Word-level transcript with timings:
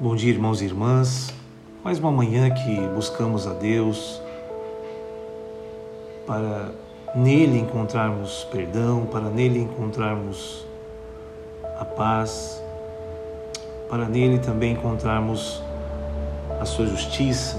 Bom 0.00 0.16
dia, 0.16 0.32
irmãos 0.32 0.60
e 0.60 0.64
irmãs. 0.64 1.32
Mais 1.84 2.00
uma 2.00 2.10
manhã 2.10 2.50
que 2.50 2.80
buscamos 2.96 3.46
a 3.46 3.52
Deus 3.52 4.20
para 6.26 6.72
nele 7.14 7.60
encontrarmos 7.60 8.42
perdão, 8.50 9.06
para 9.06 9.30
nele 9.30 9.60
encontrarmos 9.60 10.66
a 11.78 11.84
paz, 11.84 12.60
para 13.88 14.06
nele 14.06 14.40
também 14.40 14.72
encontrarmos 14.72 15.62
a 16.60 16.64
sua 16.64 16.86
justiça. 16.86 17.56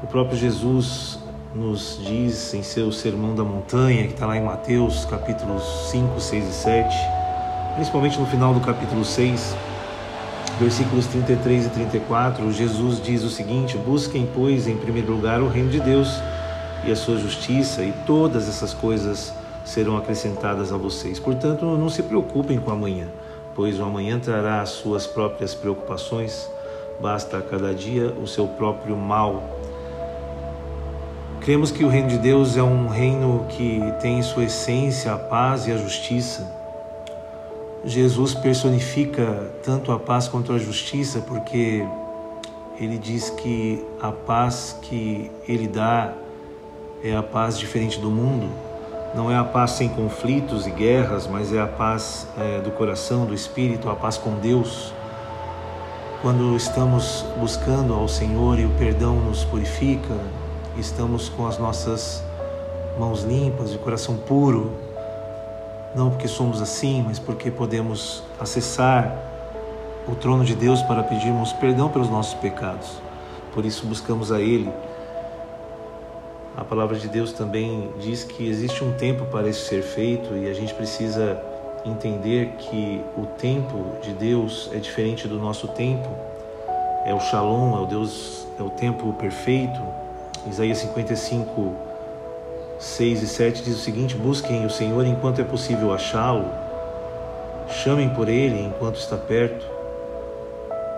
O 0.00 0.06
próprio 0.06 0.38
Jesus 0.38 1.18
nos 1.56 1.98
diz 2.06 2.54
em 2.54 2.62
seu 2.62 2.92
Sermão 2.92 3.34
da 3.34 3.42
Montanha, 3.42 4.06
que 4.06 4.14
está 4.14 4.26
lá 4.26 4.36
em 4.36 4.44
Mateus, 4.44 5.04
capítulos 5.06 5.90
5, 5.90 6.20
6 6.20 6.48
e 6.48 6.52
7, 6.52 6.96
principalmente 7.74 8.16
no 8.16 8.26
final 8.26 8.54
do 8.54 8.60
capítulo 8.60 9.04
6, 9.04 9.56
versículos 10.58 11.06
33 11.06 11.66
e 11.66 11.68
34, 11.70 12.52
Jesus 12.52 13.02
diz 13.02 13.22
o 13.22 13.30
seguinte: 13.30 13.76
Busquem, 13.76 14.28
pois, 14.32 14.66
em 14.66 14.76
primeiro 14.76 15.12
lugar 15.12 15.40
o 15.40 15.48
reino 15.48 15.70
de 15.70 15.80
Deus 15.80 16.20
e 16.84 16.92
a 16.92 16.96
sua 16.96 17.16
justiça, 17.16 17.82
e 17.82 17.92
todas 18.06 18.48
essas 18.48 18.72
coisas 18.72 19.32
serão 19.64 19.96
acrescentadas 19.96 20.72
a 20.72 20.76
vocês. 20.76 21.18
Portanto, 21.18 21.64
não 21.64 21.88
se 21.88 22.02
preocupem 22.02 22.58
com 22.58 22.70
amanhã, 22.70 23.08
pois 23.54 23.80
o 23.80 23.84
amanhã 23.84 24.18
trará 24.18 24.60
as 24.60 24.70
suas 24.70 25.06
próprias 25.06 25.54
preocupações, 25.54 26.48
basta 27.00 27.38
a 27.38 27.42
cada 27.42 27.74
dia 27.74 28.12
o 28.22 28.26
seu 28.26 28.46
próprio 28.46 28.96
mal. 28.96 29.42
Cremos 31.40 31.70
que 31.70 31.84
o 31.84 31.88
reino 31.88 32.08
de 32.08 32.18
Deus 32.18 32.56
é 32.56 32.62
um 32.62 32.88
reino 32.88 33.44
que 33.50 33.80
tem 34.00 34.18
em 34.18 34.22
sua 34.22 34.44
essência 34.44 35.12
a 35.12 35.18
paz 35.18 35.66
e 35.66 35.72
a 35.72 35.76
justiça 35.76 36.63
Jesus 37.86 38.32
personifica 38.32 39.52
tanto 39.62 39.92
a 39.92 39.98
paz 39.98 40.26
quanto 40.26 40.52
a 40.52 40.58
justiça, 40.58 41.20
porque 41.20 41.86
ele 42.80 42.96
diz 42.96 43.28
que 43.28 43.84
a 44.00 44.10
paz 44.10 44.78
que 44.80 45.30
ele 45.46 45.68
dá 45.68 46.14
é 47.02 47.14
a 47.14 47.22
paz 47.22 47.58
diferente 47.58 48.00
do 48.00 48.10
mundo. 48.10 48.48
Não 49.14 49.30
é 49.30 49.36
a 49.36 49.44
paz 49.44 49.72
sem 49.72 49.90
conflitos 49.90 50.66
e 50.66 50.70
guerras, 50.70 51.26
mas 51.26 51.52
é 51.52 51.60
a 51.60 51.66
paz 51.66 52.26
é, 52.38 52.60
do 52.60 52.70
coração, 52.70 53.26
do 53.26 53.34
espírito, 53.34 53.90
a 53.90 53.94
paz 53.94 54.16
com 54.16 54.34
Deus. 54.36 54.92
Quando 56.22 56.56
estamos 56.56 57.22
buscando 57.38 57.92
ao 57.92 58.08
Senhor 58.08 58.58
e 58.58 58.64
o 58.64 58.70
perdão 58.70 59.16
nos 59.16 59.44
purifica, 59.44 60.18
estamos 60.78 61.28
com 61.28 61.46
as 61.46 61.58
nossas 61.58 62.24
mãos 62.98 63.22
limpas, 63.24 63.74
e 63.74 63.78
coração 63.78 64.16
puro, 64.16 64.72
não 65.94 66.10
porque 66.10 66.28
somos 66.28 66.60
assim, 66.60 67.02
mas 67.06 67.18
porque 67.18 67.50
podemos 67.50 68.22
acessar 68.40 69.16
o 70.06 70.14
trono 70.14 70.44
de 70.44 70.54
Deus 70.54 70.82
para 70.82 71.02
pedirmos 71.02 71.52
perdão 71.52 71.88
pelos 71.88 72.10
nossos 72.10 72.34
pecados. 72.34 72.98
Por 73.52 73.64
isso 73.64 73.86
buscamos 73.86 74.32
a 74.32 74.40
Ele. 74.40 74.70
A 76.56 76.64
palavra 76.64 76.96
de 76.96 77.08
Deus 77.08 77.32
também 77.32 77.90
diz 77.98 78.24
que 78.24 78.48
existe 78.48 78.84
um 78.84 78.92
tempo 78.92 79.24
para 79.26 79.48
isso 79.48 79.66
ser 79.66 79.82
feito 79.82 80.36
e 80.36 80.48
a 80.48 80.52
gente 80.52 80.74
precisa 80.74 81.40
entender 81.84 82.54
que 82.58 83.00
o 83.16 83.26
tempo 83.26 83.84
de 84.02 84.12
Deus 84.12 84.70
é 84.72 84.78
diferente 84.78 85.28
do 85.28 85.38
nosso 85.38 85.68
tempo. 85.68 86.08
É 87.04 87.12
o 87.12 87.20
Shalom, 87.20 87.76
é 87.76 87.80
o 87.80 87.86
Deus, 87.86 88.46
é 88.58 88.62
o 88.62 88.70
tempo 88.70 89.12
perfeito. 89.14 89.80
Isaías 90.46 90.78
55 90.78 91.93
6 92.78 93.22
e 93.22 93.28
7 93.28 93.62
diz 93.62 93.76
o 93.76 93.78
seguinte: 93.78 94.16
Busquem 94.16 94.66
o 94.66 94.70
Senhor 94.70 95.06
enquanto 95.06 95.40
é 95.40 95.44
possível 95.44 95.92
achá-lo, 95.92 96.46
chamem 97.68 98.08
por 98.08 98.28
ele 98.28 98.60
enquanto 98.60 98.96
está 98.96 99.16
perto. 99.16 99.72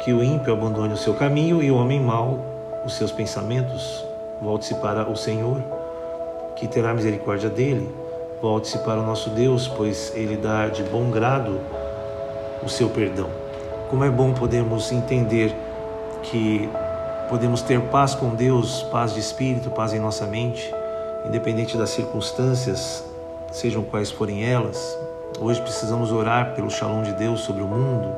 Que 0.03 0.13
o 0.13 0.23
ímpio 0.23 0.53
abandone 0.53 0.95
o 0.95 0.97
seu 0.97 1.15
caminho 1.15 1.63
e 1.63 1.71
o 1.71 1.77
homem 1.77 2.01
mau 2.01 2.39
os 2.85 2.95
seus 2.95 3.11
pensamentos. 3.11 4.05
Volte-se 4.41 4.75
para 4.77 5.09
o 5.09 5.17
Senhor, 5.17 5.63
que 6.55 6.69
terá 6.69 6.95
misericórdia 6.95 7.51
dele. 7.51 7.93
Volte-se 8.41 8.79
para 8.79 9.01
o 9.01 9.03
nosso 9.07 9.31
Deus, 9.31 9.67
pois 9.67 10.13
ele 10.15 10.37
dá 10.37 10.69
de 10.69 10.83
bom 10.85 11.11
grado 11.11 11.59
o 12.63 12.69
seu 12.69 12.89
perdão. 12.89 13.29
Como 13.91 14.05
é 14.05 14.11
bom 14.11 14.33
podermos 14.33 14.93
entender 14.93 15.55
que 16.23 16.69
podemos 17.29 17.63
ter 17.63 17.81
paz 17.81 18.15
com 18.15 18.31
Deus, 18.31 18.83
paz 18.85 19.15
de 19.15 19.21
espírito, 19.21 19.71
paz 19.71 19.93
em 19.93 19.99
nossa 19.99 20.27
mente 20.27 20.73
independente 21.27 21.77
das 21.77 21.91
circunstâncias, 21.91 23.05
sejam 23.53 23.83
quais 23.83 24.11
forem 24.11 24.45
elas. 24.45 24.99
Hoje 25.41 25.61
precisamos 25.61 26.13
orar 26.13 26.55
pelo 26.55 26.71
shalom 26.71 27.03
de 27.03 27.13
Deus 27.13 27.41
sobre 27.41 27.63
o 27.63 27.67
mundo, 27.67 28.09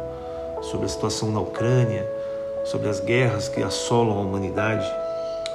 sobre 0.62 0.86
a 0.86 0.88
situação 0.88 1.30
na 1.30 1.41
Ucrânia, 1.41 2.06
sobre 2.64 2.88
as 2.88 3.00
guerras 3.00 3.48
que 3.48 3.62
assolam 3.62 4.18
a 4.18 4.20
humanidade. 4.20 4.86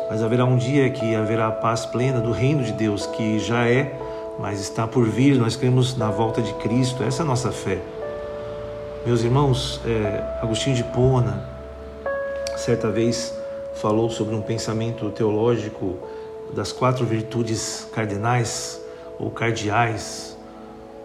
Mas 0.10 0.22
haverá 0.24 0.46
um 0.46 0.58
dia 0.58 0.90
que 0.90 1.16
haverá 1.16 1.48
a 1.48 1.52
paz 1.52 1.86
plena 1.86 2.20
do 2.20 2.32
reino 2.32 2.64
de 2.64 2.74
Deus, 2.74 3.06
que 3.06 3.40
já 3.40 3.68
é, 3.68 3.94
mas 4.40 4.60
está 4.60 4.88
por 4.88 5.06
vir. 5.08 5.38
Nós 5.38 5.56
cremos 5.56 5.96
na 5.96 6.10
volta 6.10 6.42
de 6.42 6.54
Cristo, 6.56 7.04
essa 7.04 7.22
é 7.22 7.24
a 7.24 7.28
nossa 7.28 7.52
fé. 7.52 7.80
Meus 9.06 9.24
irmãos, 9.24 9.80
é, 9.86 10.40
Agostinho 10.42 10.76
de 10.76 10.84
Pona, 10.84 11.50
certa 12.58 12.90
vez, 12.90 13.38
falou 13.74 14.10
sobre 14.10 14.34
um 14.36 14.42
pensamento 14.42 15.10
teológico 15.12 15.98
das 16.56 16.72
quatro 16.72 17.06
virtudes 17.06 17.88
cardinais 17.94 18.80
ou 19.20 19.30
cardeais. 19.30 20.38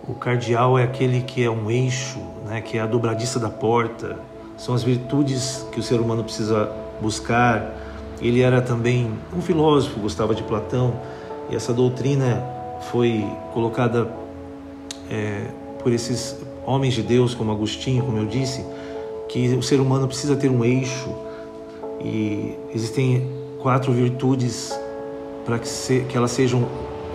O 0.06 0.14
cardeal 0.14 0.78
é 0.78 0.84
aquele 0.84 1.22
que 1.22 1.42
é 1.42 1.50
um 1.50 1.70
eixo, 1.70 2.18
né, 2.46 2.60
que 2.60 2.78
é 2.78 2.80
a 2.80 2.86
dobradiça 2.86 3.38
da 3.38 3.48
porta. 3.48 4.16
São 4.56 4.74
as 4.74 4.82
virtudes 4.82 5.66
que 5.72 5.80
o 5.80 5.82
ser 5.82 6.00
humano 6.00 6.24
precisa 6.24 6.70
buscar. 7.00 7.74
Ele 8.20 8.40
era 8.40 8.60
também 8.60 9.12
um 9.36 9.40
filósofo, 9.40 10.00
gostava 10.00 10.34
de 10.34 10.42
Platão, 10.42 10.94
e 11.50 11.56
essa 11.56 11.72
doutrina 11.72 12.42
foi 12.90 13.24
colocada 13.52 14.08
é, 15.10 15.46
por 15.82 15.92
esses 15.92 16.36
homens 16.66 16.94
de 16.94 17.02
Deus, 17.02 17.34
como 17.34 17.52
Agostinho, 17.52 18.04
como 18.04 18.18
eu 18.18 18.26
disse, 18.26 18.64
que 19.28 19.54
o 19.54 19.62
ser 19.62 19.80
humano 19.80 20.06
precisa 20.06 20.36
ter 20.36 20.50
um 20.50 20.64
eixo 20.64 21.08
e 22.00 22.56
existem 22.74 23.30
quatro 23.60 23.92
virtudes 23.92 24.77
para 25.48 25.58
que, 25.58 25.66
se, 25.66 26.00
que 26.00 26.14
elas 26.14 26.30
sejam 26.32 26.68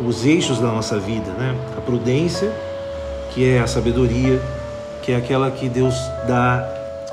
os 0.04 0.26
eixos 0.26 0.58
da 0.58 0.70
nossa 0.70 0.98
vida, 0.98 1.30
né? 1.34 1.56
A 1.78 1.82
prudência, 1.82 2.52
que 3.32 3.48
é 3.48 3.60
a 3.60 3.68
sabedoria, 3.68 4.42
que 5.04 5.12
é 5.12 5.16
aquela 5.16 5.52
que 5.52 5.70
Deus 5.70 5.94
dá, 6.28 6.68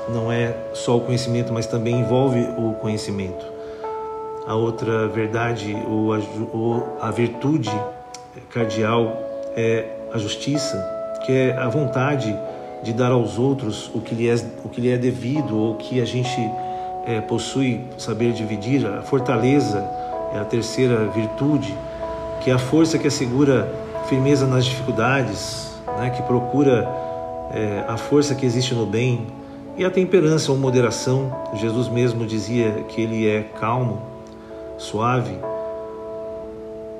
não 0.09 0.31
é 0.31 0.55
só 0.73 0.97
o 0.97 1.01
conhecimento, 1.01 1.53
mas 1.53 1.67
também 1.67 1.99
envolve 1.99 2.39
o 2.57 2.73
conhecimento. 2.73 3.45
A 4.47 4.55
outra 4.55 5.07
verdade, 5.09 5.77
ou 5.87 6.11
a, 6.11 6.19
ou 6.51 6.97
a 6.99 7.11
virtude 7.11 7.69
cardial, 8.49 9.15
é 9.55 9.85
a 10.11 10.17
justiça, 10.17 10.75
que 11.23 11.31
é 11.31 11.55
a 11.55 11.69
vontade 11.69 12.35
de 12.81 12.93
dar 12.93 13.11
aos 13.11 13.37
outros 13.37 13.91
o 13.93 14.01
que 14.01 14.15
lhe 14.15 14.27
é, 14.27 14.33
o 14.65 14.69
que 14.69 14.81
lhe 14.81 14.89
é 14.89 14.97
devido, 14.97 15.55
ou 15.55 15.75
que 15.75 16.01
a 16.01 16.05
gente 16.05 16.41
é, 17.05 17.21
possui 17.21 17.81
saber 17.95 18.33
dividir, 18.33 18.87
a 18.87 19.03
fortaleza 19.03 20.00
é 20.33 20.39
a 20.39 20.45
terceira 20.45 21.05
virtude, 21.07 21.75
que 22.41 22.49
é 22.49 22.53
a 22.53 22.59
força 22.59 22.97
que 22.97 23.07
assegura 23.07 23.71
firmeza 24.07 24.47
nas 24.47 24.65
dificuldades, 24.65 25.71
né, 25.97 26.09
que 26.09 26.21
procura 26.23 26.87
é, 27.53 27.85
a 27.87 27.97
força 27.97 28.33
que 28.35 28.45
existe 28.45 28.73
no 28.73 28.85
bem, 28.85 29.27
e 29.77 29.85
a 29.85 29.91
temperança 29.91 30.51
ou 30.51 30.57
moderação. 30.57 31.31
Jesus 31.55 31.87
mesmo 31.87 32.25
dizia 32.25 32.83
que 32.89 33.01
ele 33.01 33.27
é 33.27 33.43
calmo, 33.59 34.01
suave. 34.77 35.37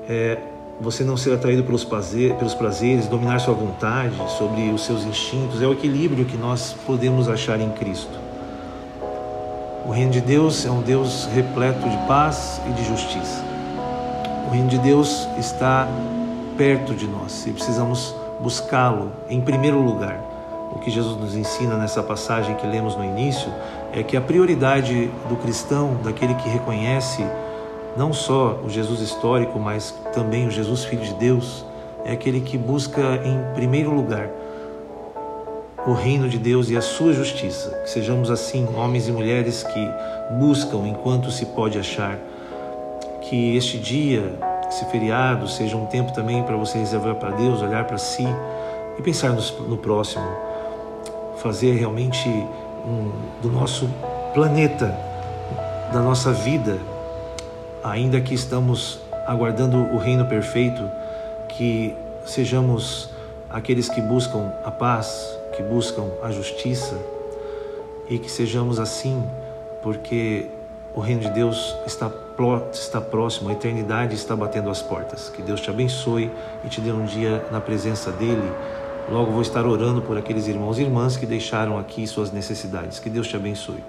É, 0.08 0.38
você 0.80 1.04
não 1.04 1.16
ser 1.16 1.32
atraído 1.32 1.62
pelos, 1.62 1.84
prazer, 1.84 2.34
pelos 2.34 2.54
prazeres, 2.54 3.06
dominar 3.06 3.38
sua 3.38 3.54
vontade 3.54 4.16
sobre 4.36 4.70
os 4.70 4.84
seus 4.84 5.04
instintos, 5.04 5.62
é 5.62 5.66
o 5.66 5.72
equilíbrio 5.72 6.24
que 6.24 6.36
nós 6.36 6.74
podemos 6.86 7.28
achar 7.28 7.60
em 7.60 7.70
Cristo. 7.70 8.31
O 9.84 9.90
reino 9.90 10.12
de 10.12 10.20
Deus 10.20 10.64
é 10.64 10.70
um 10.70 10.80
Deus 10.80 11.26
repleto 11.34 11.88
de 11.88 11.96
paz 12.06 12.60
e 12.68 12.72
de 12.72 12.84
justiça. 12.84 13.44
O 14.46 14.50
reino 14.50 14.68
de 14.68 14.78
Deus 14.78 15.26
está 15.36 15.88
perto 16.56 16.94
de 16.94 17.06
nós 17.06 17.44
e 17.46 17.50
precisamos 17.50 18.14
buscá-lo 18.40 19.10
em 19.28 19.40
primeiro 19.40 19.82
lugar. 19.82 20.20
O 20.72 20.78
que 20.78 20.90
Jesus 20.90 21.20
nos 21.20 21.34
ensina 21.34 21.76
nessa 21.76 22.00
passagem 22.00 22.54
que 22.54 22.66
lemos 22.66 22.94
no 22.94 23.04
início 23.04 23.52
é 23.92 24.04
que 24.04 24.16
a 24.16 24.20
prioridade 24.20 25.10
do 25.28 25.36
cristão, 25.36 25.96
daquele 26.04 26.34
que 26.34 26.48
reconhece 26.48 27.26
não 27.96 28.12
só 28.12 28.60
o 28.64 28.70
Jesus 28.70 29.00
histórico, 29.00 29.58
mas 29.58 29.94
também 30.14 30.46
o 30.46 30.50
Jesus 30.50 30.84
Filho 30.84 31.02
de 31.02 31.14
Deus, 31.14 31.66
é 32.04 32.12
aquele 32.12 32.40
que 32.40 32.56
busca 32.56 33.20
em 33.24 33.54
primeiro 33.54 33.92
lugar 33.92 34.28
o 35.86 35.92
reino 35.92 36.28
de 36.28 36.38
Deus 36.38 36.70
e 36.70 36.76
a 36.76 36.80
sua 36.80 37.12
justiça. 37.12 37.70
Que 37.82 37.90
sejamos 37.90 38.30
assim, 38.30 38.68
homens 38.74 39.08
e 39.08 39.12
mulheres 39.12 39.62
que 39.62 39.90
buscam 40.38 40.86
enquanto 40.86 41.30
se 41.30 41.46
pode 41.46 41.78
achar. 41.78 42.18
Que 43.22 43.56
este 43.56 43.78
dia, 43.78 44.34
esse 44.68 44.84
feriado, 44.86 45.48
seja 45.48 45.76
um 45.76 45.86
tempo 45.86 46.12
também 46.12 46.42
para 46.42 46.56
você 46.56 46.78
reservar 46.78 47.16
para 47.16 47.30
Deus, 47.30 47.60
olhar 47.62 47.84
para 47.84 47.98
si 47.98 48.26
e 48.98 49.02
pensar 49.02 49.30
no, 49.30 49.42
no 49.68 49.76
próximo. 49.76 50.24
Fazer 51.38 51.74
realmente 51.74 52.28
um, 52.28 53.10
do 53.40 53.50
nosso 53.50 53.88
planeta, 54.32 54.96
da 55.92 56.00
nossa 56.00 56.32
vida, 56.32 56.78
ainda 57.82 58.20
que 58.20 58.34
estamos 58.34 59.00
aguardando 59.26 59.76
o 59.76 59.98
reino 59.98 60.24
perfeito, 60.26 60.88
que 61.48 61.94
sejamos 62.24 63.10
aqueles 63.50 63.88
que 63.88 64.00
buscam 64.00 64.52
a 64.64 64.70
paz, 64.70 65.41
que 65.54 65.62
buscam 65.62 66.06
a 66.22 66.30
justiça 66.30 66.98
e 68.08 68.18
que 68.18 68.30
sejamos 68.30 68.78
assim, 68.78 69.22
porque 69.82 70.48
o 70.94 71.00
reino 71.00 71.22
de 71.22 71.30
Deus 71.30 71.74
está, 71.86 72.10
está 72.72 73.00
próximo, 73.00 73.48
a 73.48 73.52
eternidade 73.52 74.14
está 74.14 74.36
batendo 74.36 74.70
as 74.70 74.82
portas. 74.82 75.30
Que 75.30 75.42
Deus 75.42 75.60
te 75.60 75.70
abençoe 75.70 76.30
e 76.64 76.68
te 76.68 76.80
dê 76.80 76.92
um 76.92 77.04
dia 77.04 77.46
na 77.50 77.60
presença 77.60 78.10
dEle. 78.10 78.50
Logo 79.10 79.32
vou 79.32 79.42
estar 79.42 79.66
orando 79.66 80.02
por 80.02 80.16
aqueles 80.16 80.46
irmãos 80.46 80.78
e 80.78 80.82
irmãs 80.82 81.16
que 81.16 81.26
deixaram 81.26 81.78
aqui 81.78 82.06
suas 82.06 82.30
necessidades. 82.30 82.98
Que 82.98 83.10
Deus 83.10 83.26
te 83.26 83.36
abençoe. 83.36 83.82